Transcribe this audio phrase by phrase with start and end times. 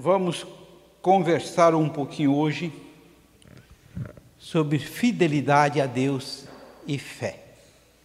[0.00, 0.46] Vamos
[1.02, 2.72] conversar um pouquinho hoje
[4.38, 6.44] sobre fidelidade a Deus
[6.86, 7.42] e fé.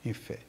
[0.03, 0.39] E fé.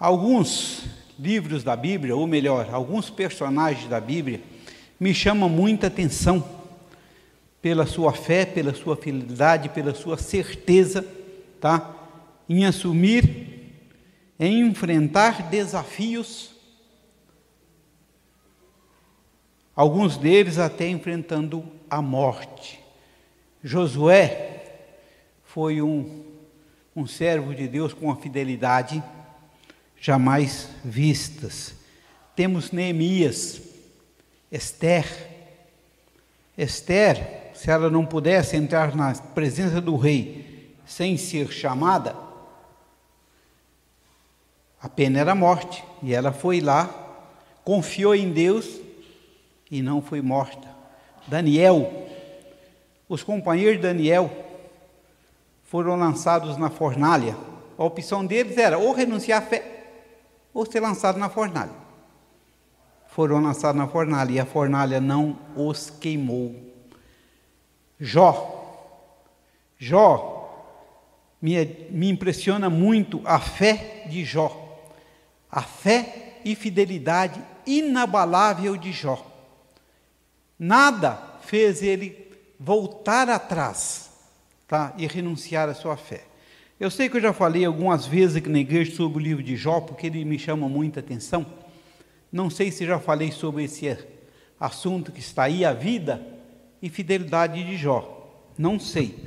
[0.00, 0.86] Alguns
[1.18, 4.40] livros da Bíblia, ou melhor, alguns personagens da Bíblia,
[4.98, 6.42] me chamam muita atenção
[7.60, 11.06] pela sua fé, pela sua fidelidade, pela sua certeza,
[11.60, 11.94] tá?
[12.48, 13.74] Em assumir,
[14.40, 16.53] em enfrentar desafios,
[19.74, 22.80] alguns deles até enfrentando a morte.
[23.62, 24.62] Josué
[25.44, 26.24] foi um,
[26.94, 29.02] um servo de Deus com uma fidelidade
[30.00, 31.74] jamais vistas.
[32.36, 33.62] Temos Neemias,
[34.50, 35.06] Esther.
[36.56, 42.14] Esther, se ela não pudesse entrar na presença do rei sem ser chamada,
[44.80, 45.82] a pena era a morte.
[46.02, 46.86] E ela foi lá,
[47.64, 48.83] confiou em Deus
[49.70, 50.68] e não foi morta.
[51.26, 51.90] Daniel,
[53.08, 54.30] os companheiros de Daniel
[55.64, 57.36] foram lançados na fornalha.
[57.76, 59.74] A opção deles era ou renunciar à fé
[60.52, 61.72] ou ser lançado na fornalha.
[63.08, 66.54] Foram lançados na fornalha e a fornalha não os queimou.
[67.98, 68.52] Jó.
[69.78, 70.34] Jó,
[71.42, 74.80] me, me impressiona muito a fé de Jó.
[75.50, 79.33] A fé e fidelidade inabalável de Jó.
[80.66, 82.16] Nada fez ele
[82.58, 84.10] voltar atrás
[84.66, 84.94] tá?
[84.96, 86.24] e renunciar à sua fé.
[86.80, 89.56] Eu sei que eu já falei algumas vezes aqui na igreja sobre o livro de
[89.56, 91.44] Jó, porque ele me chama muita atenção.
[92.32, 93.94] Não sei se já falei sobre esse
[94.58, 96.26] assunto que está aí, a vida
[96.80, 98.42] e fidelidade de Jó.
[98.56, 99.18] Não sei,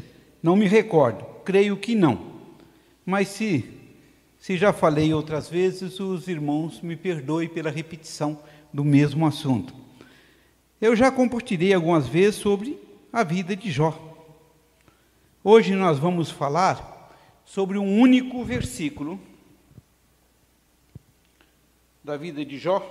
[0.41, 2.19] não me recordo, creio que não.
[3.05, 3.63] Mas se,
[4.39, 8.39] se já falei outras vezes, os irmãos me perdoem pela repetição
[8.73, 9.85] do mesmo assunto.
[10.79, 12.79] Eu já compartilhei algumas vezes sobre
[13.11, 13.99] a vida de Jó.
[15.43, 19.19] Hoje nós vamos falar sobre um único versículo
[22.03, 22.87] da vida de Jó.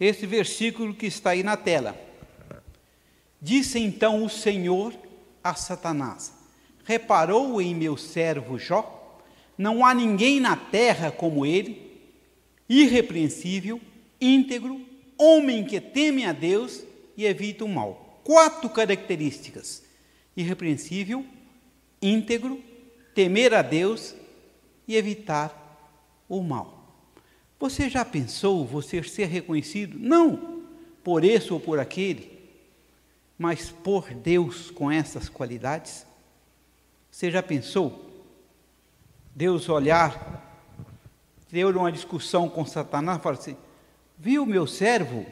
[0.00, 1.96] Esse versículo que está aí na tela.
[3.40, 4.92] Disse então o Senhor
[5.44, 6.34] a Satanás:
[6.84, 8.98] Reparou em meu servo Jó?
[9.56, 11.90] Não há ninguém na terra como ele,
[12.68, 13.80] irrepreensível,
[14.20, 14.80] íntegro,
[15.18, 16.84] homem que teme a Deus
[17.16, 18.20] e evita o mal.
[18.24, 19.82] Quatro características:
[20.36, 21.24] irrepreensível,
[22.00, 22.62] íntegro,
[23.14, 24.14] temer a Deus
[24.86, 25.58] e evitar
[26.28, 26.82] o mal.
[27.60, 30.62] Você já pensou você ser reconhecido não
[31.04, 32.40] por esse ou por aquele,
[33.38, 36.06] mas por Deus com essas qualidades?
[37.10, 38.11] Você já pensou?
[39.34, 40.42] Deus olhar,
[41.48, 43.56] ter uma discussão com Satanás falar assim:
[44.18, 45.26] Viu meu servo?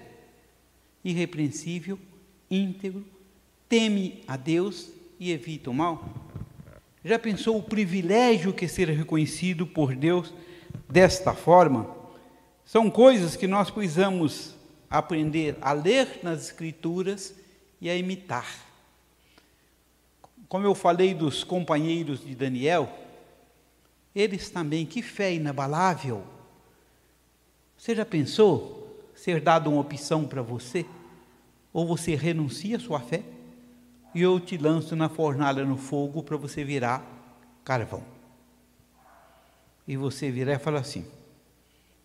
[1.03, 1.99] Irrepreensível,
[2.51, 3.05] íntegro,
[3.69, 6.05] teme a Deus e evita o mal?
[7.03, 10.35] Já pensou o privilégio que é ser reconhecido por Deus
[10.89, 11.89] desta forma?
[12.67, 14.55] São coisas que nós precisamos
[14.91, 17.35] aprender a ler nas Escrituras
[17.81, 18.47] e a imitar.
[20.49, 22.93] Como eu falei dos companheiros de Daniel,
[24.15, 26.25] eles também, que fé inabalável.
[27.77, 28.81] Você já pensou
[29.15, 30.87] ser dado uma opção para você,
[31.73, 33.23] ou você renuncia à sua fé,
[34.15, 37.05] e eu te lanço na fornalha no fogo para você virar
[37.65, 38.03] carvão.
[39.87, 41.05] E você virar e falar assim: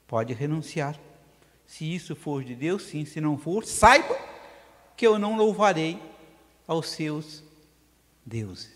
[0.08, 1.00] pode renunciar.
[1.66, 4.16] Se isso for de Deus, sim, se não for, saiba
[4.96, 6.00] que eu não louvarei
[6.68, 7.44] aos seus
[8.24, 8.75] deuses.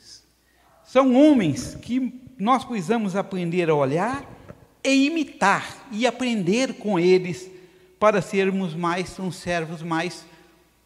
[0.91, 4.27] São homens que nós precisamos aprender a olhar
[4.83, 7.47] e imitar e aprender com eles
[7.99, 10.25] para sermos mais uns servos mais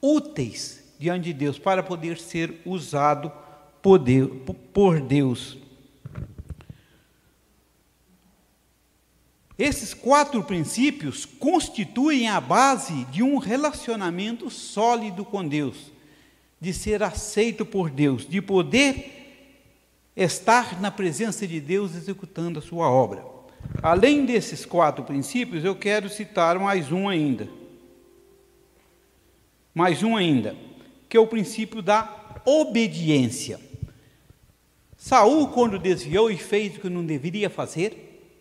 [0.01, 3.31] úteis diante de Deus, para poder ser usado
[3.81, 5.57] por Deus.
[9.57, 15.93] Esses quatro princípios constituem a base de um relacionamento sólido com Deus,
[16.59, 19.22] de ser aceito por Deus, de poder
[20.15, 23.25] estar na presença de Deus executando a sua obra.
[23.81, 27.49] Além desses quatro princípios, eu quero citar mais um ainda.
[29.73, 30.55] Mais um ainda,
[31.09, 33.59] que é o princípio da obediência.
[34.97, 38.31] Saul, quando desviou e fez o que não deveria fazer,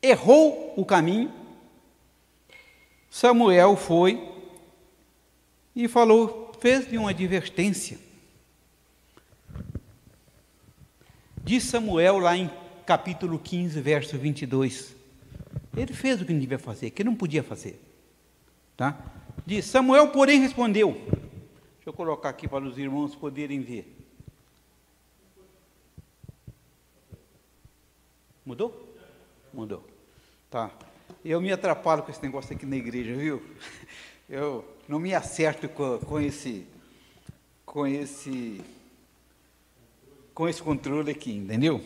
[0.00, 1.30] errou o caminho.
[3.10, 4.28] Samuel foi
[5.74, 7.98] e falou, fez-lhe uma advertência.
[11.44, 12.50] Diz Samuel lá em
[12.86, 14.94] capítulo 15, verso 22.
[15.76, 17.80] Ele fez o que não devia fazer, que não podia fazer.
[18.76, 18.98] Tá?
[19.44, 20.92] Diz: Samuel, porém, respondeu.
[20.92, 23.92] Deixa eu colocar aqui para os irmãos poderem ver.
[28.44, 28.94] Mudou?
[29.52, 29.84] Mudou.
[30.50, 30.70] Tá.
[31.24, 33.42] Eu me atrapalho com esse negócio aqui na igreja, viu?
[34.28, 36.66] Eu não me acerto com, com esse
[37.64, 38.60] com esse
[40.34, 41.80] com esse controle aqui, entendeu?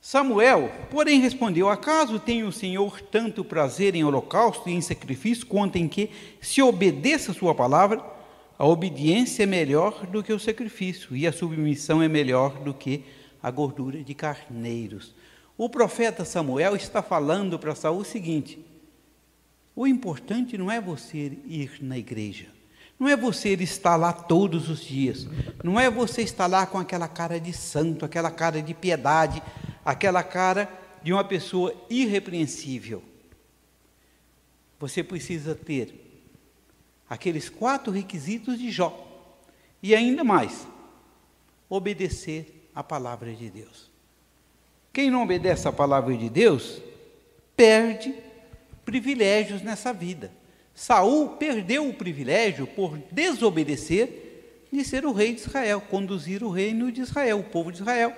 [0.00, 5.76] Samuel, porém, respondeu: Acaso tem o Senhor tanto prazer em holocausto e em sacrifício, quanto
[5.76, 6.10] em que
[6.40, 8.04] se obedeça a sua palavra?
[8.58, 13.04] A obediência é melhor do que o sacrifício, e a submissão é melhor do que
[13.42, 15.14] a gordura de carneiros.
[15.58, 18.64] O profeta Samuel está falando para Saul o seguinte:
[19.74, 22.46] o importante não é você ir na igreja,
[22.98, 25.26] não é você estar lá todos os dias,
[25.62, 29.42] não é você estar lá com aquela cara de santo, aquela cara de piedade,
[29.84, 30.68] aquela cara
[31.02, 33.02] de uma pessoa irrepreensível.
[34.78, 36.02] Você precisa ter
[37.08, 39.06] aqueles quatro requisitos de Jó
[39.82, 40.66] e ainda mais,
[41.68, 43.90] obedecer a palavra de Deus.
[44.92, 46.80] Quem não obedece a palavra de Deus
[47.54, 48.14] perde
[48.84, 50.32] privilégios nessa vida.
[50.76, 56.92] Saul perdeu o privilégio por desobedecer de ser o rei de Israel, conduzir o reino
[56.92, 58.12] de Israel, o povo de Israel.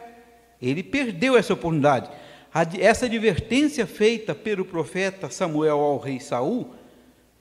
[0.60, 2.10] Ele perdeu essa oportunidade.
[2.80, 6.74] Essa advertência feita pelo profeta Samuel ao rei Saul,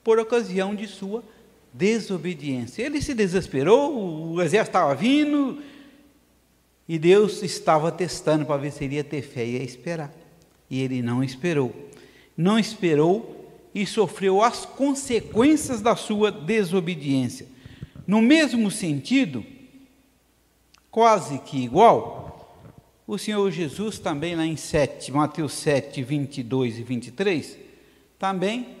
[0.04, 1.24] por ocasião de sua
[1.72, 2.84] desobediência.
[2.84, 5.60] Ele se desesperou, o exército estava vindo,
[6.88, 10.14] e Deus estava testando para ver se ele ia ter fé e ia esperar.
[10.70, 11.74] E ele não esperou.
[12.36, 13.37] Não esperou
[13.80, 17.46] e sofreu as consequências da sua desobediência.
[18.04, 19.46] No mesmo sentido,
[20.90, 22.58] quase que igual,
[23.06, 27.58] o Senhor Jesus também lá em 7, Mateus 7, 22 e 23,
[28.18, 28.78] também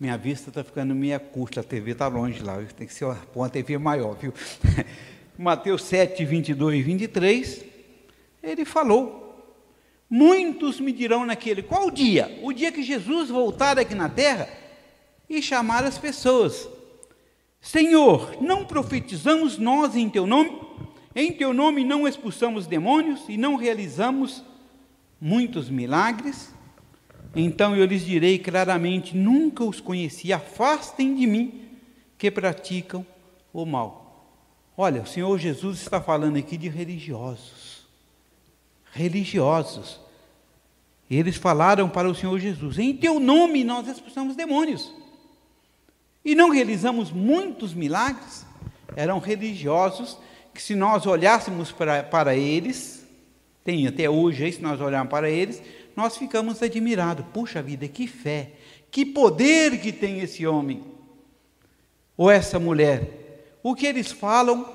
[0.00, 3.18] Minha vista está ficando meia curta, a TV está longe lá, tem que ser uma,
[3.34, 4.34] uma TV maior, viu?
[5.38, 7.73] Mateus 7, 22 e 23,
[8.44, 9.24] ele falou:
[10.08, 12.38] Muitos me dirão naquele, qual dia?
[12.42, 14.48] O dia que Jesus voltar aqui na terra
[15.28, 16.68] e chamar as pessoas.
[17.60, 20.60] Senhor, não profetizamos nós em teu nome?
[21.16, 24.44] Em teu nome não expulsamos demônios e não realizamos
[25.20, 26.52] muitos milagres?
[27.34, 31.62] Então eu lhes direi claramente: nunca os conheci, afastem de mim
[32.18, 33.04] que praticam
[33.52, 34.04] o mal.
[34.76, 37.73] Olha, o Senhor Jesus está falando aqui de religiosos.
[38.94, 40.00] Religiosos.
[41.10, 44.92] Eles falaram para o Senhor Jesus: em teu nome nós expulsamos demônios
[46.24, 48.46] e não realizamos muitos milagres,
[48.96, 50.16] eram religiosos
[50.54, 53.06] que, se nós olhássemos para, para eles,
[53.62, 55.60] tem até hoje, se nós olharmos para eles,
[55.94, 57.26] nós ficamos admirados.
[57.32, 58.52] Puxa vida, que fé,
[58.90, 60.82] que poder que tem esse homem
[62.16, 63.58] ou essa mulher.
[63.62, 64.66] O que eles falam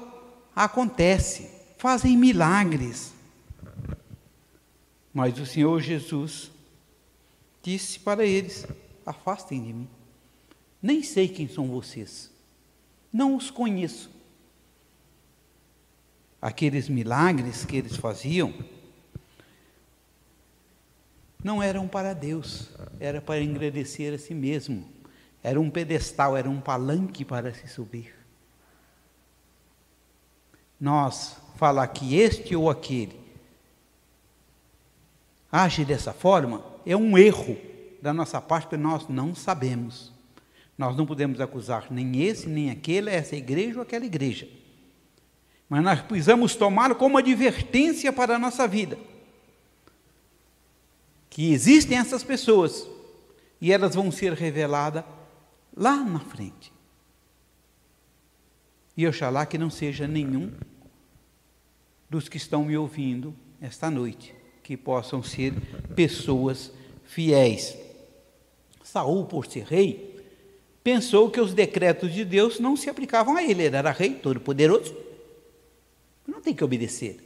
[0.56, 3.13] acontece, fazem milagres.
[5.19, 6.50] Mas o Senhor Jesus
[7.62, 8.66] disse para eles:
[9.06, 9.89] afastem de mim.
[10.81, 12.31] Nem sei quem são vocês.
[13.12, 14.10] Não os conheço.
[16.42, 18.54] Aqueles milagres que eles faziam
[21.44, 24.88] não eram para Deus, era para engrandecer a si mesmo.
[25.44, 28.16] Era um pedestal, era um palanque para se subir.
[30.80, 33.19] Nós falar que este ou aquele
[35.51, 37.57] age dessa forma é um erro
[38.01, 40.13] da nossa parte, porque nós não sabemos.
[40.77, 44.47] Nós não podemos acusar nem esse, nem aquele, essa igreja ou aquela igreja.
[45.68, 48.97] Mas nós precisamos tomá-lo como advertência para a nossa vida.
[51.29, 52.87] Que existem essas pessoas
[53.61, 55.03] e elas vão ser reveladas
[55.75, 56.73] lá na frente.
[58.95, 60.51] E oxalá que não seja nenhum
[62.09, 64.33] dos que estão me ouvindo esta noite,
[64.69, 65.52] que possam ser
[65.95, 66.71] pessoas
[67.04, 67.76] fiéis.
[68.83, 70.23] Saul, por ser rei,
[70.83, 74.95] pensou que os decretos de Deus não se aplicavam a ele, ele era rei todo-poderoso,
[76.28, 77.19] não tem que obedecer.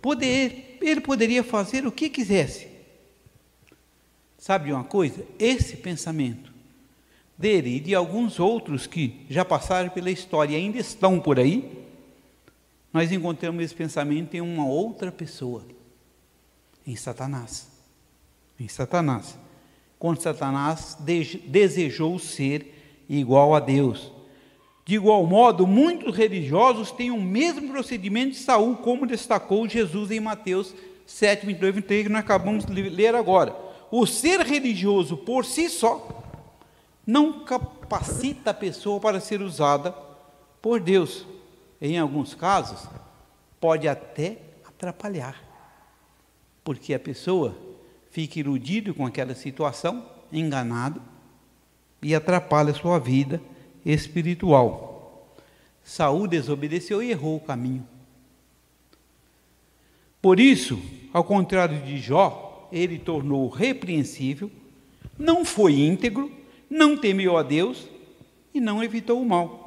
[0.00, 2.68] Poder, ele poderia fazer o que quisesse.
[4.38, 5.26] Sabe uma coisa?
[5.40, 6.54] Esse pensamento
[7.36, 11.81] dele e de alguns outros que já passaram pela história e ainda estão por aí,
[12.92, 15.64] nós encontramos esse pensamento em uma outra pessoa,
[16.86, 17.68] em Satanás.
[18.58, 19.36] Em Satanás
[20.02, 20.98] quando Satanás
[21.46, 24.10] desejou ser igual a Deus.
[24.84, 30.18] De igual modo, muitos religiosos têm o mesmo procedimento de Saul, como destacou Jesus em
[30.18, 30.74] Mateus
[31.06, 33.54] 7, 22 23, que nós acabamos de ler agora.
[33.92, 36.24] O ser religioso por si só
[37.06, 39.94] não capacita a pessoa para ser usada
[40.60, 41.24] por Deus.
[41.84, 42.88] Em alguns casos,
[43.58, 45.42] pode até atrapalhar,
[46.62, 47.58] porque a pessoa
[48.08, 51.02] fica iludido com aquela situação, enganado,
[52.00, 53.42] e atrapalha a sua vida
[53.84, 55.34] espiritual.
[55.82, 57.84] Saúl desobedeceu e errou o caminho.
[60.20, 60.80] Por isso,
[61.12, 64.48] ao contrário de Jó, ele tornou repreensível,
[65.18, 66.30] não foi íntegro,
[66.70, 67.88] não temeu a Deus
[68.54, 69.61] e não evitou o mal.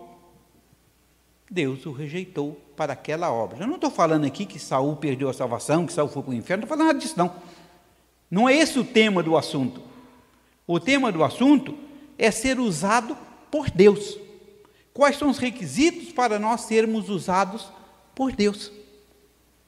[1.49, 3.59] Deus o rejeitou para aquela obra.
[3.59, 6.33] Eu não estou falando aqui que Saul perdeu a salvação, que Saul foi para o
[6.33, 7.35] inferno, não estou falando nada disso, não.
[8.29, 9.81] Não é esse o tema do assunto.
[10.67, 11.77] O tema do assunto
[12.17, 13.15] é ser usado
[13.51, 14.17] por Deus.
[14.93, 17.71] Quais são os requisitos para nós sermos usados
[18.15, 18.71] por Deus?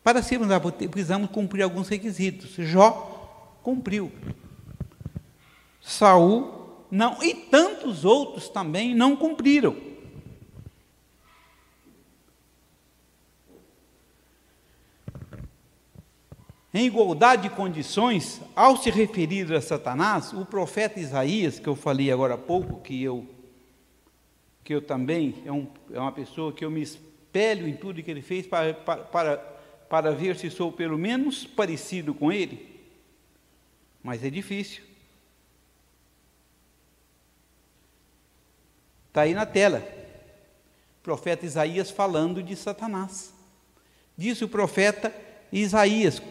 [0.04, 0.48] Para sermos
[0.90, 2.56] precisamos cumprir alguns requisitos.
[2.58, 4.12] Jó cumpriu.
[5.82, 6.58] Saul
[6.90, 9.76] não, e tantos outros também não cumpriram.
[16.74, 22.12] Em igualdade de condições, ao se referir a Satanás, o profeta Isaías, que eu falei
[22.12, 23.26] agora há pouco, que eu,
[24.64, 28.12] que eu também, é, um, é uma pessoa que eu me espelho em tudo que
[28.12, 29.38] ele fez para, para,
[29.90, 32.78] para, ver se sou pelo menos parecido com ele,
[34.04, 34.84] mas é difícil.
[39.08, 39.88] Está aí na tela.
[41.00, 43.34] O profeta Isaías falando de Satanás.
[44.18, 45.16] Disse o profeta
[45.52, 46.22] Isaías,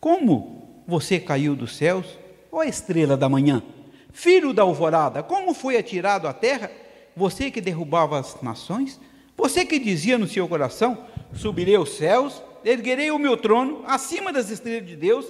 [0.00, 2.06] como você caiu dos céus,
[2.50, 3.62] ó estrela da manhã,
[4.12, 6.70] filho da alvorada, como foi atirado à terra,
[7.16, 9.00] você que derrubava as nações,
[9.36, 14.50] você que dizia no seu coração: subirei aos céus, erguerei o meu trono acima das
[14.50, 15.26] estrelas de Deus,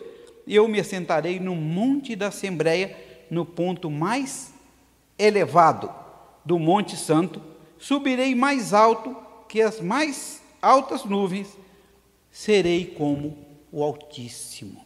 [0.47, 2.97] e eu me assentarei no monte da Assembleia,
[3.31, 4.55] no ponto mais
[5.19, 5.91] elevado
[6.45, 7.43] do Monte Santo,
[7.79, 9.17] subirei mais alto
[9.49, 11.49] que as mais altas nuvens,
[12.31, 13.46] serei como
[13.77, 14.83] o Altíssimo.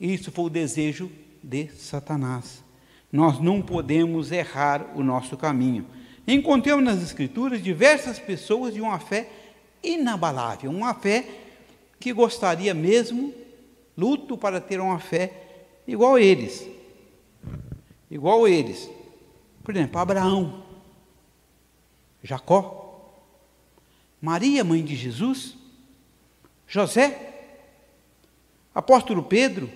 [0.00, 1.10] Isso foi o desejo
[1.42, 2.62] de Satanás.
[3.10, 5.84] Nós não podemos errar o nosso caminho.
[6.24, 9.28] Encontramos nas Escrituras diversas pessoas de uma fé
[9.82, 11.26] inabalável, uma fé
[11.98, 13.34] que gostaria mesmo,
[13.98, 15.32] luto para ter uma fé
[15.84, 16.64] igual a eles.
[18.08, 18.88] Igual a eles.
[19.64, 20.62] Por exemplo, Abraão,
[22.22, 23.10] Jacó,
[24.22, 25.55] Maria, mãe de Jesus,
[26.66, 27.34] José,
[28.74, 29.70] apóstolo Pedro,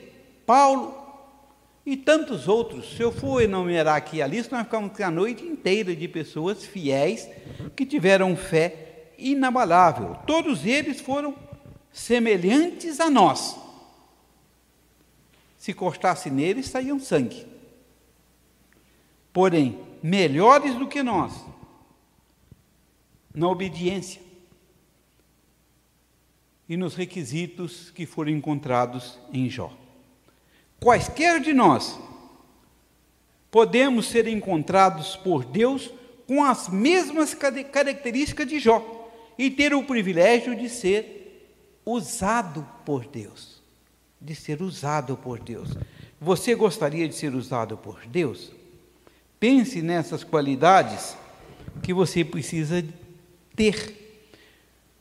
[0.44, 0.99] Paulo
[1.87, 2.97] e tantos outros.
[2.97, 7.28] Se eu for enumerar aqui a lista, nós ficamos a noite inteira de pessoas fiéis
[7.76, 10.16] que tiveram fé inabalável.
[10.26, 11.35] Todos eles foram
[11.92, 13.56] semelhantes a nós.
[15.59, 17.47] Se cortasse neles, saíam sangue.
[19.32, 21.32] Porém, melhores do que nós
[23.35, 24.20] na obediência,
[26.70, 29.76] e nos requisitos que foram encontrados em Jó.
[30.78, 31.98] Quaisquer de nós
[33.50, 35.90] podemos ser encontrados por Deus
[36.28, 41.50] com as mesmas características de Jó e ter o privilégio de ser
[41.84, 43.60] usado por Deus.
[44.20, 45.70] De ser usado por Deus.
[46.20, 48.52] Você gostaria de ser usado por Deus?
[49.40, 51.16] Pense nessas qualidades
[51.82, 52.84] que você precisa
[53.56, 53.96] ter.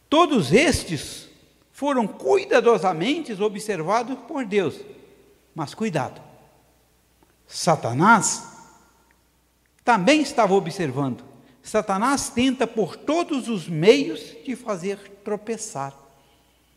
[0.09, 1.28] Todos estes
[1.79, 4.81] foram cuidadosamente observados por Deus.
[5.55, 6.21] Mas cuidado,
[7.47, 8.45] Satanás
[9.81, 11.23] também estava observando.
[11.63, 15.93] Satanás tenta por todos os meios de fazer tropeçar.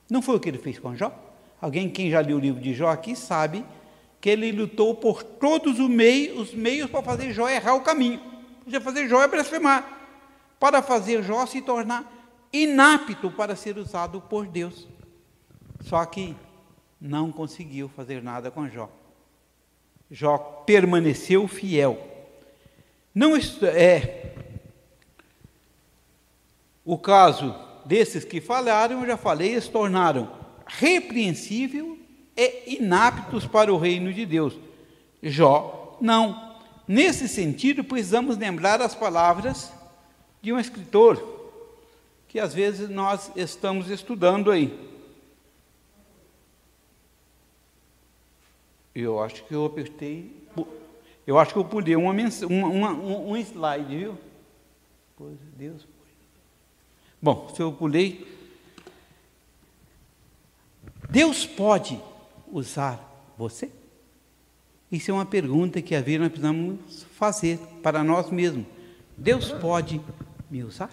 [0.08, 1.12] Não foi o que ele fez com Jó?
[1.60, 3.64] Alguém, quem já leu o livro de Jó aqui, sabe
[4.20, 8.20] que ele lutou por todos os meios, os meios para fazer Jó errar o caminho.
[8.70, 9.84] Para fazer Jó é blasfemar.
[10.60, 12.11] Para fazer Jó se tornar
[12.52, 14.86] inapto para ser usado por Deus.
[15.80, 16.36] Só que
[17.00, 18.88] não conseguiu fazer nada com Jó.
[20.10, 21.98] Jó permaneceu fiel.
[23.14, 24.32] Não é
[26.84, 27.54] o caso
[27.84, 30.30] desses que falaram, eu já falei, se tornaram
[30.66, 31.98] repreensível
[32.36, 34.58] e inaptos para o reino de Deus.
[35.22, 36.52] Jó, não.
[36.86, 39.72] Nesse sentido, precisamos lembrar as palavras
[40.40, 41.41] de um escritor
[42.32, 44.72] que às vezes nós estamos estudando aí.
[48.94, 50.34] Eu acho que eu apertei.
[51.26, 52.10] Eu acho que eu pulei uma,
[52.48, 54.18] uma, um, slide, viu?
[55.14, 55.86] Pois Deus.
[57.20, 58.26] Bom, se eu pulei.
[61.10, 62.00] Deus pode
[62.50, 62.98] usar
[63.36, 63.70] você?
[64.90, 68.64] Isso é uma pergunta que a vida nós precisamos fazer para nós mesmos.
[69.18, 70.00] Deus pode
[70.50, 70.90] me usar?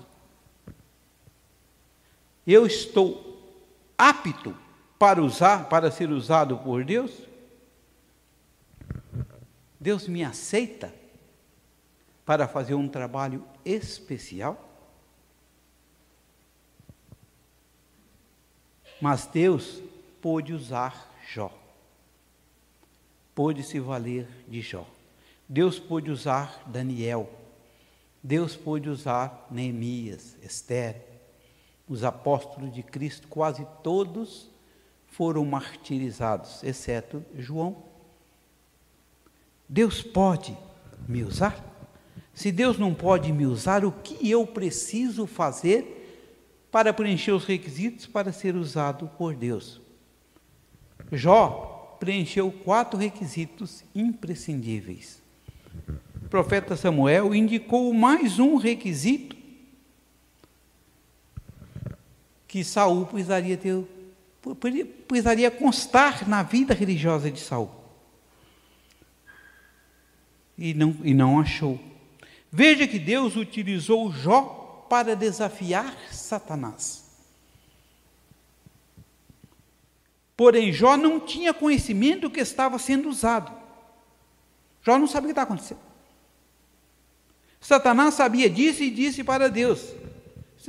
[2.52, 3.40] Eu estou
[3.96, 4.58] apto
[4.98, 7.12] para usar, para ser usado por Deus?
[9.80, 10.92] Deus me aceita
[12.26, 14.68] para fazer um trabalho especial?
[19.00, 19.80] Mas Deus
[20.20, 21.56] pôde usar Jó.
[23.36, 24.88] Pôde se valer de Jó.
[25.48, 27.30] Deus pôde usar Daniel.
[28.24, 31.09] Deus pôde usar Neemias, Esther.
[31.90, 34.48] Os apóstolos de Cristo, quase todos
[35.08, 37.78] foram martirizados, exceto João.
[39.68, 40.56] Deus pode
[41.08, 41.66] me usar?
[42.34, 45.96] Se Deus não pode me usar, o que eu preciso fazer
[46.72, 49.82] para preencher os requisitos para ser usado por Deus?
[51.12, 55.22] Jó preencheu quatro requisitos imprescindíveis.
[56.24, 59.39] O profeta Samuel indicou mais um requisito
[62.50, 63.86] que Saul precisaria ter,
[65.08, 67.70] precisaria constar na vida religiosa de Saul.
[70.58, 71.80] E não, e não achou.
[72.52, 77.08] Veja que Deus utilizou Jó para desafiar Satanás.
[80.36, 83.54] Porém, Jó não tinha conhecimento que estava sendo usado.
[84.82, 85.82] Jó não sabia o que está acontecendo.
[87.62, 89.94] Satanás sabia disso e disse para Deus.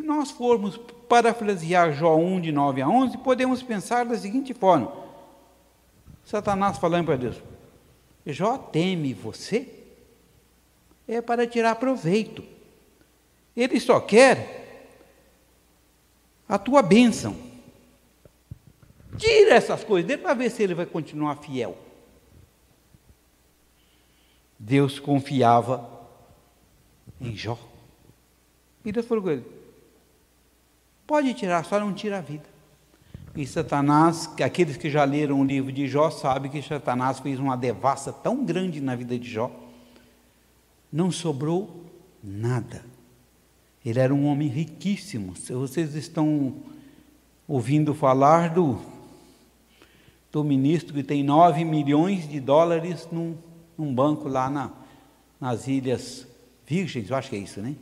[0.00, 4.90] Se nós formos parafrasear Jó 1, de 9 a 11, podemos pensar da seguinte forma:
[6.25, 7.37] Satanás falando para Deus,
[8.25, 9.69] Jó teme você?
[11.07, 12.42] É para tirar proveito.
[13.54, 14.88] Ele só quer
[16.48, 17.37] a tua bênção.
[19.18, 21.77] Tira essas coisas dele para ver se ele vai continuar fiel.
[24.59, 25.87] Deus confiava
[27.20, 27.59] em Jó.
[28.83, 29.60] E Deus falou com ele:
[31.11, 32.44] pode tirar, só não tira a vida.
[33.35, 37.57] E Satanás, aqueles que já leram o livro de Jó, sabem que Satanás fez uma
[37.57, 39.51] devassa tão grande na vida de Jó,
[40.92, 41.85] não sobrou
[42.23, 42.85] nada.
[43.85, 45.35] Ele era um homem riquíssimo.
[45.35, 46.55] Se vocês estão
[47.49, 48.81] ouvindo falar do
[50.31, 53.37] do ministro que tem 9 milhões de dólares num,
[53.77, 54.70] num banco lá na,
[55.40, 56.25] nas Ilhas
[56.64, 57.75] Virgens, eu acho que é isso, né?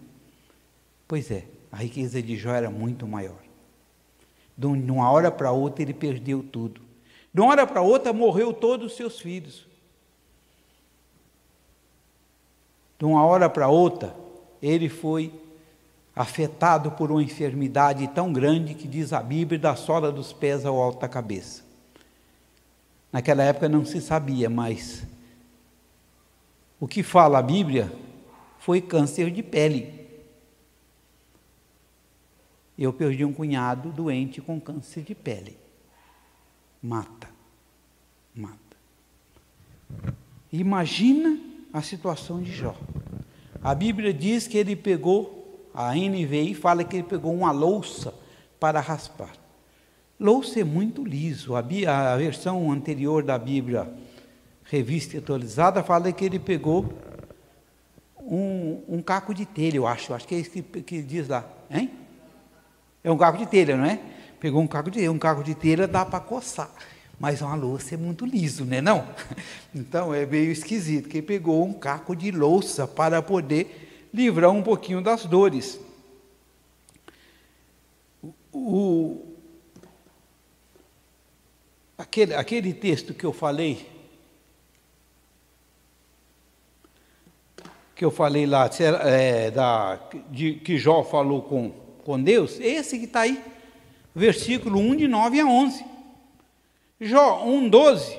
[1.06, 3.38] Pois é, a riqueza de Jó era muito maior.
[4.56, 6.80] De uma hora para outra ele perdeu tudo.
[7.32, 9.66] De uma hora para outra morreu todos os seus filhos.
[12.98, 14.14] De uma hora para outra
[14.60, 15.32] ele foi
[16.14, 20.80] afetado por uma enfermidade tão grande que diz a Bíblia da sola dos pés ao
[20.82, 21.62] alto da cabeça.
[23.12, 25.06] Naquela época não se sabia, mas
[26.80, 27.92] o que fala a Bíblia
[28.58, 29.97] foi câncer de pele.
[32.78, 35.58] Eu perdi um cunhado doente com câncer de pele.
[36.80, 37.28] Mata.
[38.34, 38.56] Mata.
[40.52, 41.38] Imagina
[41.72, 42.76] a situação de Jó.
[43.62, 48.14] A Bíblia diz que ele pegou, a NVI fala que ele pegou uma louça
[48.60, 49.32] para raspar.
[50.18, 51.54] Louça é muito liso.
[51.54, 53.92] A, a versão anterior da Bíblia,
[54.64, 56.92] revista atualizada, fala que ele pegou
[58.20, 60.14] um, um caco de telha, eu acho.
[60.14, 61.48] Acho que é isso que, que diz lá.
[61.70, 61.90] Hein?
[63.08, 63.98] É um caco de telha, não é?
[64.38, 65.10] Pegou um caco de telha.
[65.10, 66.70] Um caco de telha dá para coçar.
[67.18, 68.82] Mas uma louça é muito liso, né?
[68.82, 69.08] Não?
[69.74, 71.08] Então é meio esquisito.
[71.08, 75.80] Que pegou um caco de louça para poder livrar um pouquinho das dores.
[78.52, 79.24] O,
[81.96, 83.90] Aquele, aquele texto que eu falei,
[87.96, 88.70] que eu falei lá,
[89.04, 89.98] é, da,
[90.30, 93.38] de, que Jó falou com, com Deus, esse que está aí,
[94.14, 95.84] versículo 1, de 9 a 11.
[96.98, 98.18] Jó 1, 12.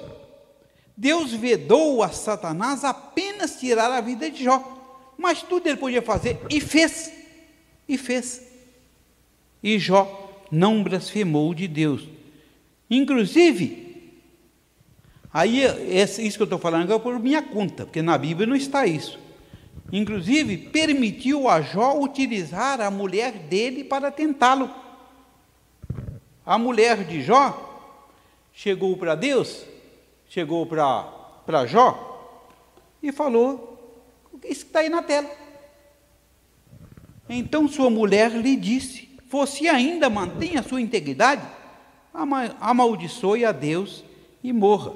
[0.95, 6.39] Deus vedou a Satanás apenas tirar a vida de Jó, mas tudo ele podia fazer,
[6.51, 7.11] e fez,
[7.87, 8.43] e fez.
[9.63, 12.07] E Jó não blasfemou de Deus.
[12.91, 14.13] Inclusive,
[15.33, 15.63] aí
[15.97, 19.17] isso que eu estou falando é por minha conta, porque na Bíblia não está isso.
[19.91, 24.69] Inclusive, permitiu a Jó utilizar a mulher dele para tentá-lo.
[26.45, 27.67] A mulher de Jó
[28.53, 29.65] chegou para Deus,
[30.27, 32.05] chegou para Jó
[33.01, 33.69] e falou
[34.43, 35.29] isso que está aí na tela.
[37.27, 41.47] Então sua mulher lhe disse: Você ainda mantém a sua integridade?
[42.59, 44.03] Amaldiçoe a Deus
[44.43, 44.93] e morra.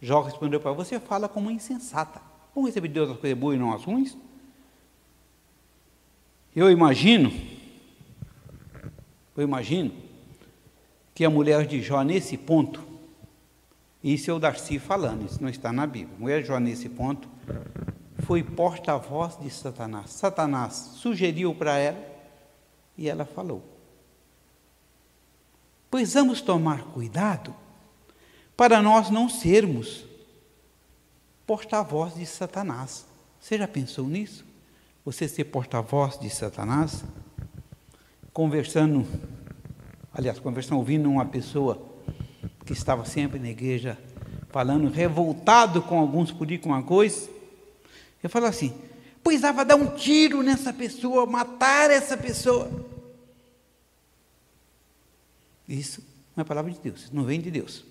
[0.00, 2.20] Jó respondeu para você: Fala como insensata.
[2.56, 4.16] Vamos receber Deus as coisas boas e não as ruins?
[6.54, 7.30] Eu imagino,
[9.36, 9.92] eu imagino
[11.14, 12.82] que a mulher de Jó, nesse ponto,
[14.02, 16.16] isso é o Darcy falando, isso não está na Bíblia.
[16.16, 17.28] A mulher de Jó, nesse ponto,
[18.20, 20.12] foi porta-voz de Satanás.
[20.12, 22.02] Satanás sugeriu para ela
[22.96, 23.62] e ela falou.
[25.90, 27.54] Pois vamos tomar cuidado
[28.56, 30.05] para nós não sermos
[31.46, 33.06] porta-voz de Satanás.
[33.40, 34.44] Você já pensou nisso?
[35.04, 37.04] Você ser porta-voz de Satanás?
[38.32, 39.06] Conversando,
[40.12, 41.80] aliás, conversando, ouvindo uma pessoa
[42.64, 43.96] que estava sempre na igreja
[44.50, 47.30] falando, revoltado com alguns por ir com uma coisa,
[48.22, 48.74] eu falo assim:
[49.22, 52.70] pois dava dar um tiro nessa pessoa, matar essa pessoa.
[55.68, 56.02] Isso
[56.34, 57.84] não é palavra de Deus, não vem de Deus.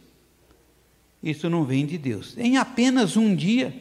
[1.25, 2.37] Isso não vem de Deus.
[2.37, 3.75] Em apenas um dia,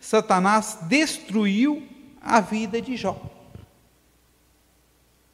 [0.00, 1.86] Satanás destruiu
[2.20, 3.22] a vida de Jó.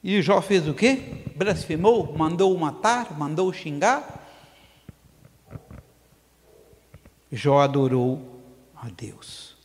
[0.03, 1.23] E Jó fez o quê?
[1.35, 4.29] Blasfemou, mandou matar, mandou xingar.
[7.33, 8.43] Jó adorou
[8.77, 9.57] a Deus.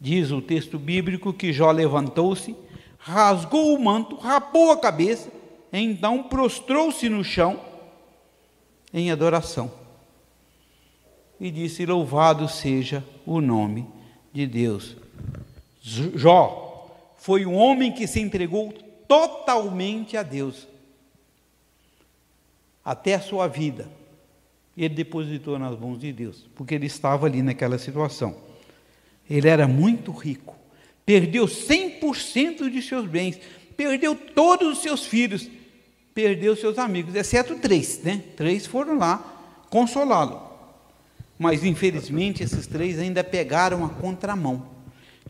[0.00, 2.54] Diz o texto bíblico que Jó levantou-se,
[2.96, 5.32] rasgou o manto, rapou a cabeça,
[5.72, 7.60] então prostrou-se no chão
[8.94, 9.81] em adoração.
[11.42, 13.84] E disse: Louvado seja o nome
[14.32, 14.96] de Deus.
[15.82, 18.72] Jó foi um homem que se entregou
[19.08, 20.68] totalmente a Deus.
[22.84, 23.90] Até a sua vida,
[24.76, 28.36] ele depositou nas mãos de Deus, porque ele estava ali naquela situação.
[29.28, 30.54] Ele era muito rico,
[31.04, 33.40] perdeu 100% de seus bens,
[33.76, 35.50] perdeu todos os seus filhos,
[36.14, 38.22] perdeu seus amigos, exceto três, né?
[38.36, 40.51] Três foram lá consolá-lo.
[41.42, 44.64] Mas infelizmente esses três ainda pegaram a contramão.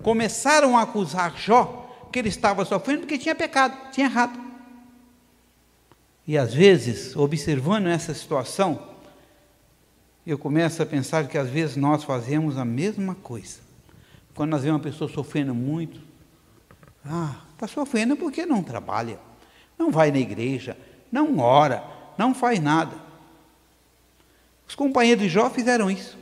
[0.03, 4.38] Começaram a acusar Jó que ele estava sofrendo porque tinha pecado, tinha errado.
[6.27, 8.90] E às vezes, observando essa situação,
[10.27, 13.61] eu começo a pensar que às vezes nós fazemos a mesma coisa.
[14.35, 15.98] Quando nós vemos uma pessoa sofrendo muito,
[17.07, 19.18] ah, está sofrendo porque não trabalha,
[19.79, 20.77] não vai na igreja,
[21.11, 21.83] não ora,
[22.18, 22.94] não faz nada.
[24.73, 26.17] Os companheiros de Jó fizeram isso.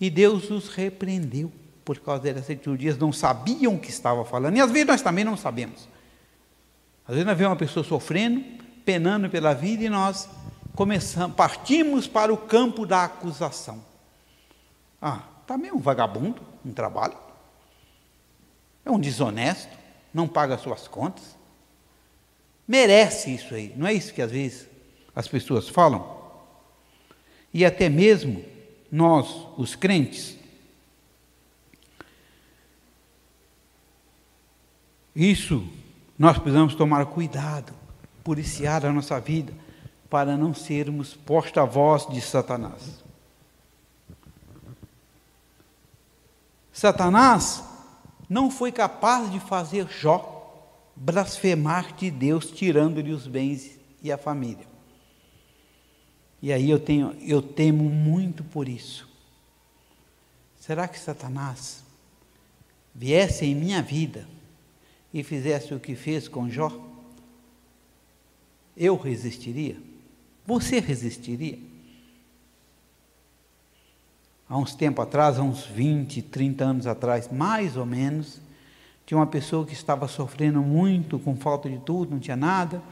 [0.00, 1.50] E Deus os repreendeu
[1.84, 2.86] por causa dessas atitude.
[2.86, 4.56] Eles não sabiam o que estava falando.
[4.56, 5.88] E às vezes nós também não sabemos.
[7.04, 8.44] Às vezes nós vemos uma pessoa sofrendo,
[8.84, 10.28] penando pela vida e nós
[10.76, 13.84] começamos, partimos para o campo da acusação.
[15.02, 17.16] Ah, também é um vagabundo, não trabalha.
[18.84, 19.76] É um desonesto,
[20.14, 21.36] não paga suas contas.
[22.68, 24.68] Merece isso aí, não é isso que às vezes
[25.12, 26.13] as pessoas falam?
[27.54, 28.44] E até mesmo
[28.90, 30.36] nós, os crentes,
[35.14, 35.64] isso
[36.18, 37.72] nós precisamos tomar cuidado,
[38.24, 39.52] policiar a nossa vida,
[40.10, 43.04] para não sermos porta-voz de Satanás.
[46.72, 47.62] Satanás
[48.28, 50.32] não foi capaz de fazer Jó
[50.96, 54.73] blasfemar de Deus, tirando-lhe os bens e a família.
[56.44, 59.08] E aí eu tenho, eu temo muito por isso.
[60.60, 61.82] Será que Satanás
[62.94, 64.28] viesse em minha vida
[65.10, 66.70] e fizesse o que fez com Jó?
[68.76, 69.78] Eu resistiria?
[70.44, 71.58] Você resistiria?
[74.46, 78.38] há uns tempos atrás, há uns 20, 30 anos atrás, mais ou menos,
[79.06, 82.82] tinha uma pessoa que estava sofrendo muito com falta de tudo, não tinha nada,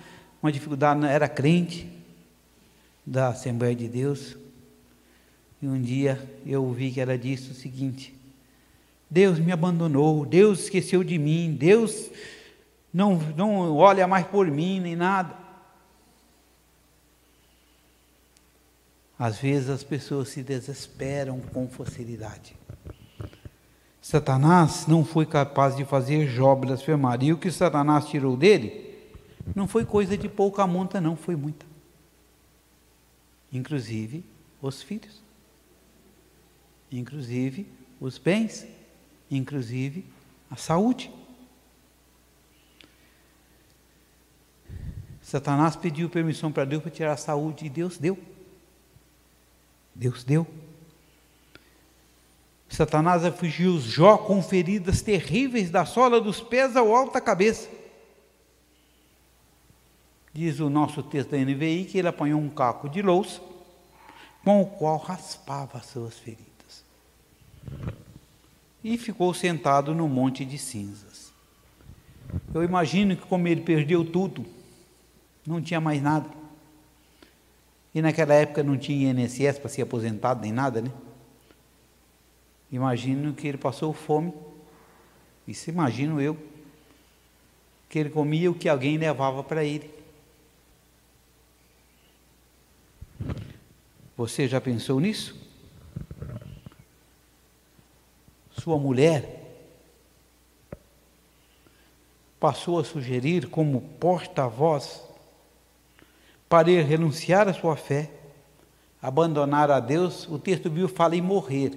[0.42, 2.00] uma dificuldade, era crente
[3.04, 4.36] da Assembleia de Deus.
[5.60, 8.14] E um dia eu ouvi que ela disse o seguinte:
[9.10, 12.10] Deus me abandonou, Deus esqueceu de mim, Deus
[12.92, 15.34] não, não olha mais por mim nem nada.
[19.18, 22.56] Às vezes as pessoas se desesperam com facilidade.
[24.00, 27.22] Satanás não foi capaz de fazer Jó blasfemar.
[27.22, 28.96] E o que Satanás tirou dele
[29.54, 31.71] não foi coisa de pouca monta, não, foi muita.
[33.52, 34.24] Inclusive
[34.60, 35.20] os filhos,
[36.90, 37.66] inclusive
[38.00, 38.66] os bens,
[39.30, 40.04] inclusive
[40.50, 41.12] a saúde.
[45.20, 48.18] Satanás pediu permissão para Deus para tirar a saúde e Deus deu.
[49.94, 50.46] Deus deu.
[52.68, 57.68] Satanás afligiu Jó com feridas terríveis da sola dos pés ao alto da cabeça.
[60.32, 63.40] Diz o nosso texto da NVI que ele apanhou um caco de louça
[64.44, 66.84] com o qual raspava as suas feridas.
[68.82, 71.32] E ficou sentado no monte de cinzas.
[72.52, 74.44] Eu imagino que como ele perdeu tudo,
[75.46, 76.28] não tinha mais nada.
[77.94, 80.90] E naquela época não tinha INSS para ser aposentado nem nada, né?
[82.70, 84.32] Imagino que ele passou fome.
[85.46, 86.36] Isso imagino eu.
[87.90, 90.01] Que ele comia o que alguém levava para ele.
[94.22, 95.34] Você já pensou nisso?
[98.52, 99.40] Sua mulher
[102.38, 105.02] passou a sugerir como porta-voz
[106.48, 108.12] para ele renunciar à sua fé,
[109.02, 111.76] abandonar a Deus, o texto bíblico fala em morrer.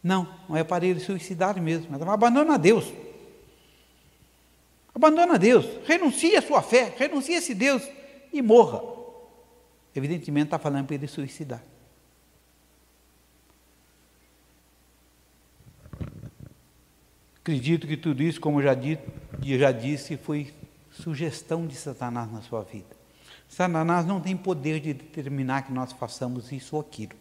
[0.00, 2.84] Não, não é para ele suicidar mesmo, mas abandona a Deus.
[4.94, 7.82] Abandona a Deus, renuncie à sua fé, renuncie a esse Deus
[8.32, 9.01] e morra.
[9.94, 11.62] Evidentemente está falando para ele suicidar.
[17.42, 19.02] Acredito que tudo isso, como já, dito,
[19.42, 20.54] já disse, foi
[20.92, 23.02] sugestão de Satanás na sua vida.
[23.48, 27.12] Satanás não tem poder de determinar que nós façamos isso ou aquilo.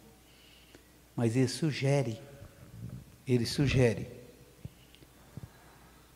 [1.16, 2.22] Mas ele sugere.
[3.28, 4.08] Ele sugere.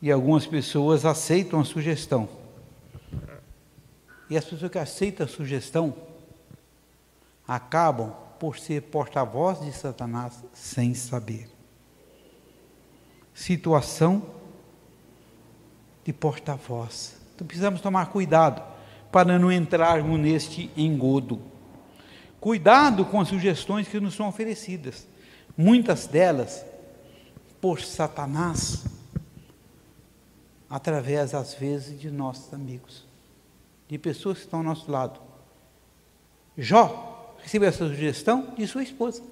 [0.00, 2.28] E algumas pessoas aceitam a sugestão.
[4.30, 6.05] E as pessoas que aceitam a sugestão
[7.46, 11.48] acabam por ser porta-voz de Satanás sem saber.
[13.34, 14.22] Situação
[16.04, 17.16] de porta-voz.
[17.34, 18.62] Então precisamos tomar cuidado
[19.12, 21.40] para não entrarmos neste engodo.
[22.40, 25.06] Cuidado com as sugestões que nos são oferecidas,
[25.56, 26.64] muitas delas
[27.60, 28.84] por Satanás,
[30.68, 33.04] através às vezes de nossos amigos,
[33.88, 35.20] de pessoas que estão ao nosso lado.
[36.56, 37.15] Jó
[37.46, 39.22] recebeu essa sugestão de sua esposa.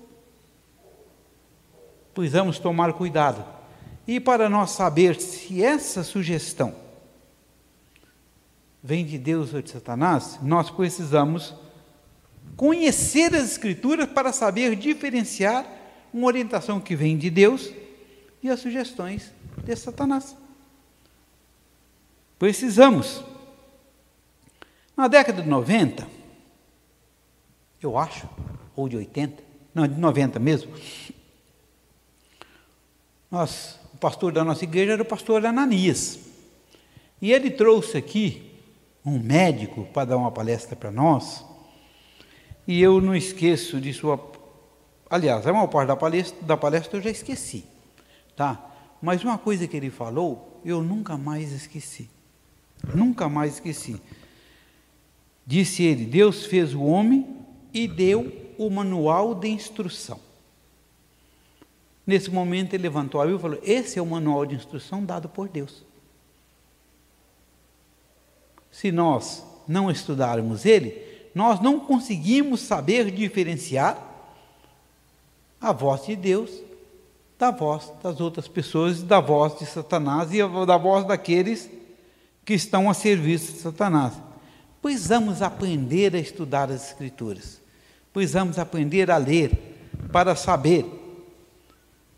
[2.14, 3.44] Precisamos tomar cuidado.
[4.06, 6.76] E para nós saber se essa sugestão
[8.80, 11.52] vem de Deus ou de Satanás, nós precisamos
[12.56, 15.66] conhecer as Escrituras para saber diferenciar
[16.12, 17.72] uma orientação que vem de Deus
[18.40, 19.32] e as sugestões
[19.64, 20.36] de Satanás.
[22.38, 23.24] Precisamos.
[24.96, 26.06] Na década de 90,
[27.84, 28.28] eu acho,
[28.74, 29.42] ou de 80,
[29.74, 30.72] não, de 90 mesmo,
[33.30, 36.20] nós, o pastor da nossa igreja era o pastor Ananias.
[37.20, 38.50] E ele trouxe aqui
[39.04, 41.44] um médico para dar uma palestra para nós,
[42.66, 44.32] e eu não esqueço de sua.
[45.10, 47.64] Aliás, a maior parte da palestra, da palestra eu já esqueci,
[48.34, 48.70] tá?
[49.02, 52.08] Mas uma coisa que ele falou, eu nunca mais esqueci.
[52.94, 54.00] Nunca mais esqueci.
[55.46, 57.43] Disse ele: Deus fez o homem
[57.74, 60.20] e deu o manual de instrução.
[62.06, 65.28] Nesse momento ele levantou a Bíblia e falou: Esse é o manual de instrução dado
[65.28, 65.84] por Deus
[68.74, 71.00] se nós não estudarmos ele,
[71.32, 73.96] nós não conseguimos saber diferenciar
[75.60, 76.50] a voz de Deus
[77.38, 81.70] da voz das outras pessoas, da voz de Satanás e da voz daqueles
[82.44, 84.14] que estão a serviço de Satanás.
[84.82, 87.60] Precisamos aprender a estudar as Escrituras,
[88.14, 89.50] precisamos aprender a ler
[90.12, 90.86] para saber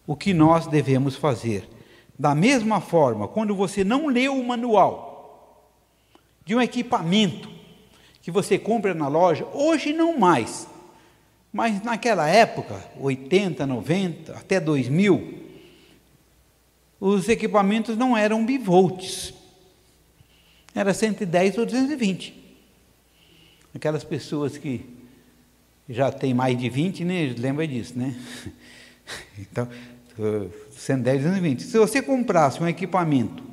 [0.06, 1.66] o que nós devemos fazer.
[2.18, 5.72] Da mesma forma, quando você não lê o manual,
[6.44, 7.50] de um equipamento
[8.20, 10.68] que você compra na loja, hoje não mais,
[11.50, 15.46] mas naquela época, 80, 90, até 2000,
[17.00, 19.32] os equipamentos não eram bivolts,
[20.74, 22.44] era 110 ou 220.
[23.74, 24.95] Aquelas pessoas que
[25.88, 28.14] já têm mais de 20, né, lembra disso, né?
[29.38, 29.68] Então,
[30.72, 31.62] 110, 220.
[31.62, 33.44] Se você comprasse um equipamento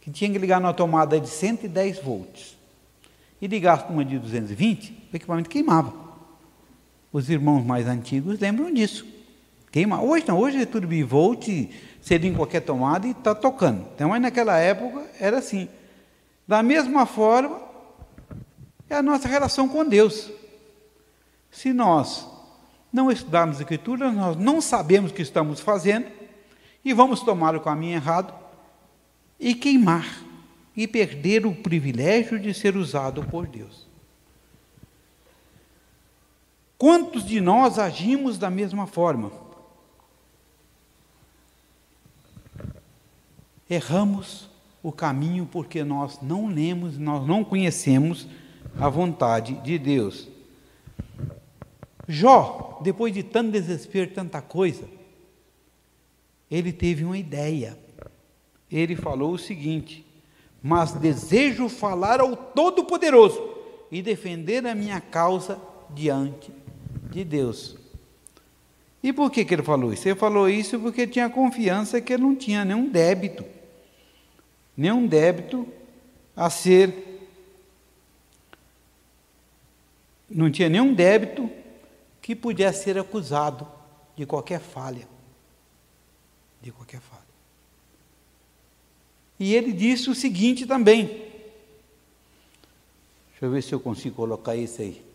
[0.00, 2.56] que tinha que ligar numa tomada de 110 volts
[3.40, 5.94] e ligasse uma de 220, o equipamento queimava.
[7.12, 9.06] Os irmãos mais antigos lembram disso.
[9.72, 10.02] Queima.
[10.02, 11.48] Hoje não, hoje é tudo bivolt,
[12.00, 13.86] você liga em qualquer tomada e está tocando.
[13.94, 15.68] Então, mas naquela época era assim.
[16.46, 17.60] Da mesma forma,
[18.88, 20.30] é a nossa relação com Deus.
[21.56, 22.28] Se nós
[22.92, 26.06] não estudarmos a Escritura, nós não sabemos o que estamos fazendo
[26.84, 28.34] e vamos tomar o caminho errado
[29.40, 30.06] e queimar
[30.76, 33.86] e perder o privilégio de ser usado por Deus.
[36.76, 39.32] Quantos de nós agimos da mesma forma?
[43.68, 44.50] Erramos
[44.82, 48.28] o caminho porque nós não lemos, nós não conhecemos
[48.78, 50.35] a vontade de Deus.
[52.08, 54.84] Jó, depois de tanto desespero, tanta coisa,
[56.50, 57.76] ele teve uma ideia.
[58.70, 60.04] Ele falou o seguinte:
[60.62, 63.42] Mas desejo falar ao Todo-Poderoso
[63.90, 66.52] e defender a minha causa diante
[67.10, 67.76] de Deus.
[69.02, 70.08] E por que, que ele falou isso?
[70.08, 73.44] Ele falou isso porque tinha confiança que ele não tinha nenhum débito,
[74.76, 75.66] nenhum débito
[76.34, 77.04] a ser.
[80.28, 81.45] Não tinha nenhum débito
[82.26, 83.68] que pudesse ser acusado
[84.16, 85.06] de qualquer falha.
[86.60, 87.22] De qualquer falha.
[89.38, 91.06] E ele disse o seguinte também.
[93.30, 95.06] Deixa eu ver se eu consigo colocar isso aí.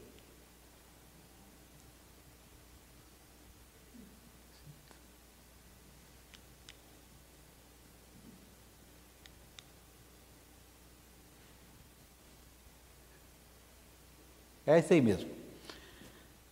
[14.65, 15.40] É isso aí mesmo.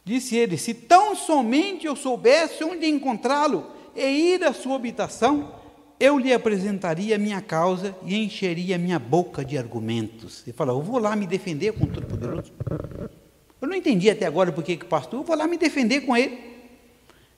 [0.10, 5.54] Disse ele: Se tão somente eu soubesse onde encontrá-lo e ir à sua habitação,
[6.00, 10.42] eu lhe apresentaria a minha causa e encheria minha boca de argumentos.
[10.48, 12.52] Ele falou: Eu vou lá me defender com o Todo-Poderoso.
[13.62, 16.40] Eu não entendi até agora por que pastor, eu vou lá me defender com ele.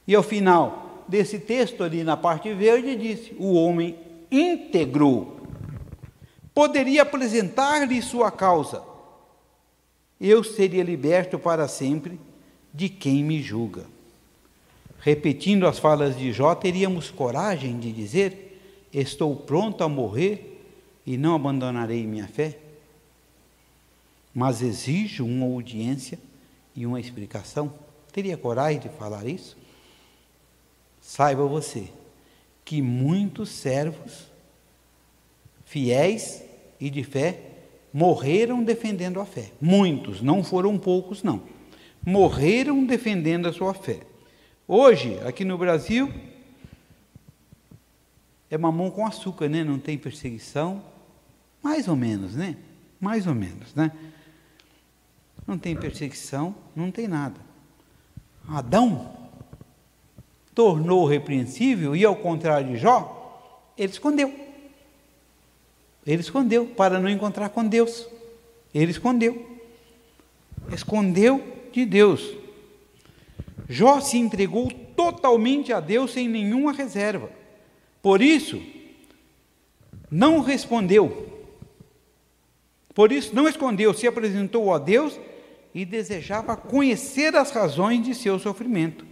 [0.07, 3.97] E ao final desse texto, ali na parte verde, disse: O homem
[4.31, 5.41] íntegro
[6.53, 8.81] poderia apresentar-lhe sua causa.
[10.21, 12.30] Eu seria liberto para sempre
[12.73, 13.85] de quem me julga.
[14.99, 18.59] Repetindo as falas de Jó, teríamos coragem de dizer:
[18.93, 20.61] Estou pronto a morrer
[21.05, 22.57] e não abandonarei minha fé?
[24.33, 26.19] Mas exijo uma audiência
[26.75, 27.73] e uma explicação.
[28.11, 29.57] Teria coragem de falar isso?
[31.01, 31.89] Saiba você
[32.63, 34.27] que muitos servos
[35.65, 36.43] fiéis
[36.79, 37.41] e de fé
[37.91, 39.51] morreram defendendo a fé.
[39.59, 41.41] Muitos, não foram poucos, não
[42.05, 44.01] morreram defendendo a sua fé.
[44.67, 46.11] Hoje, aqui no Brasil,
[48.49, 49.63] é mamão com açúcar, né?
[49.63, 50.83] Não tem perseguição,
[51.61, 52.57] mais ou menos, né?
[52.99, 53.91] Mais ou menos, né?
[55.47, 57.39] Não tem perseguição, não tem nada.
[58.47, 59.17] Adão
[60.53, 64.33] tornou repreensível e ao contrário de Jó, ele escondeu.
[66.05, 68.07] Ele escondeu para não encontrar com Deus.
[68.73, 69.59] Ele escondeu.
[70.71, 72.35] Escondeu de Deus.
[73.67, 77.31] Jó se entregou totalmente a Deus sem nenhuma reserva.
[78.01, 78.61] Por isso,
[80.09, 81.29] não respondeu.
[82.93, 85.17] Por isso, não escondeu, se apresentou a Deus
[85.73, 89.05] e desejava conhecer as razões de seu sofrimento.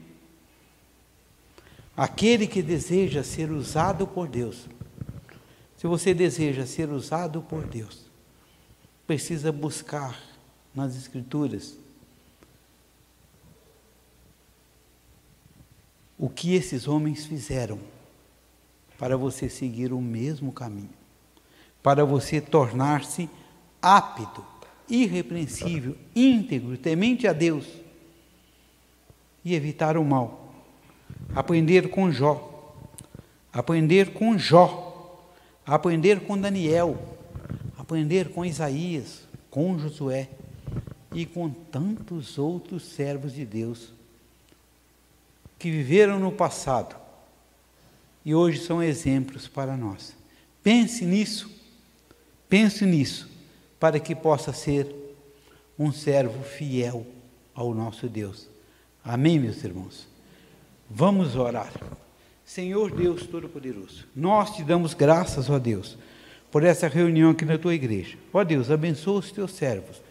[1.95, 4.67] Aquele que deseja ser usado por Deus,
[5.77, 8.05] se você deseja ser usado por Deus,
[9.07, 10.21] precisa buscar
[10.75, 11.77] nas Escrituras
[16.19, 17.79] o que esses homens fizeram
[18.97, 20.89] para você seguir o mesmo caminho,
[21.81, 23.29] para você tornar-se
[23.81, 24.45] apto,
[24.89, 27.65] irrepreensível, íntegro, temente a Deus
[29.45, 30.53] e evitar o mal.
[31.33, 32.75] Aprender com Jó,
[33.53, 35.23] aprender com Jó,
[35.65, 36.97] aprender com Daniel,
[37.77, 40.27] aprender com Isaías, com Josué
[41.15, 43.93] e com tantos outros servos de Deus
[45.59, 46.95] que viveram no passado
[48.23, 50.15] e hoje são exemplos para nós.
[50.63, 51.51] Pense nisso,
[52.47, 53.29] pense nisso,
[53.77, 54.87] para que possa ser
[55.77, 57.05] um servo fiel
[57.53, 58.49] ao nosso Deus.
[59.03, 60.07] Amém, meus irmãos?
[60.89, 61.71] Vamos orar.
[62.45, 65.97] Senhor Deus Todo-Poderoso, nós te damos graças, ó Deus,
[66.49, 68.17] por essa reunião aqui na tua igreja.
[68.33, 70.01] Ó Deus, abençoa os teus servos,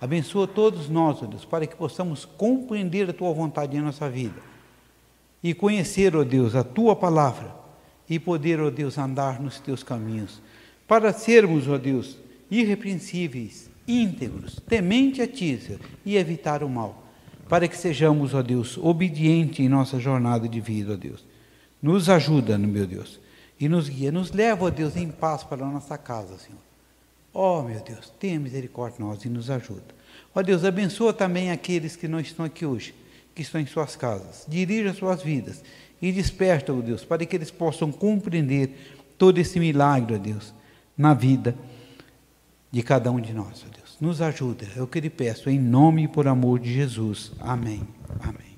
[0.00, 4.53] abençoa todos nós, ó Deus, para que possamos compreender a tua vontade em nossa vida
[5.44, 7.54] e conhecer, ó Deus, a tua palavra
[8.08, 10.40] e poder, ó Deus, andar nos teus caminhos,
[10.88, 12.16] para sermos, ó Deus,
[12.50, 17.04] irrepreensíveis, íntegros, temente a ti e evitar o mal,
[17.46, 21.22] para que sejamos, ó Deus, obedientes em nossa jornada de vida, ó Deus.
[21.82, 23.20] Nos ajuda, meu Deus,
[23.60, 26.62] e nos guia, nos leva, ó Deus, em paz para a nossa casa, Senhor.
[27.34, 29.94] Ó meu Deus, tenha misericórdia de nós e nos ajuda.
[30.34, 32.94] Ó Deus, abençoa também aqueles que não estão aqui hoje
[33.34, 34.44] que estão em suas casas.
[34.48, 35.62] Dirija suas vidas
[36.00, 40.54] e desperta, ó Deus, para que eles possam compreender todo esse milagre, ó Deus,
[40.96, 41.56] na vida
[42.70, 43.96] de cada um de nós, ó Deus.
[44.00, 47.32] Nos ajuda, é o que lhe peço, em nome e por amor de Jesus.
[47.40, 47.82] Amém.
[48.20, 48.53] Amém.